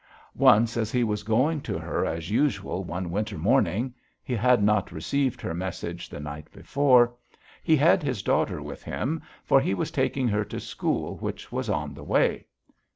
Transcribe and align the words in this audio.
Once 0.33 0.77
as 0.77 0.91
he 0.91 1.03
was 1.03 1.21
going 1.21 1.61
to 1.61 1.77
her 1.77 2.03
as 2.07 2.31
usual 2.31 2.83
one 2.83 3.11
winter 3.11 3.37
morning 3.37 3.93
he 4.23 4.33
had 4.33 4.63
not 4.63 4.91
received 4.91 5.39
her 5.39 5.53
message 5.53 6.09
the 6.09 6.19
night 6.19 6.51
before 6.51 7.13
he 7.61 7.75
had 7.75 8.01
his 8.01 8.23
daughter 8.23 8.63
with 8.63 8.81
him, 8.81 9.21
for 9.43 9.61
he 9.61 9.75
was 9.75 9.91
taking 9.91 10.27
her 10.27 10.43
to 10.43 10.59
school 10.59 11.17
which 11.17 11.51
was 11.51 11.69
on 11.69 11.93
the 11.93 12.03
way. 12.03 12.47